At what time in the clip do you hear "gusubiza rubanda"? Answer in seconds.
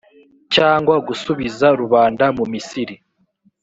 1.07-2.25